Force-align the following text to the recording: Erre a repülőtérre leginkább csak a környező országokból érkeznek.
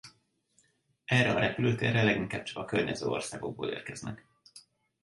Erre 1.05 1.31
a 1.35 1.39
repülőtérre 1.39 2.03
leginkább 2.03 2.43
csak 2.43 2.57
a 2.57 2.65
környező 2.65 3.05
országokból 3.07 3.67
érkeznek. 3.69 4.25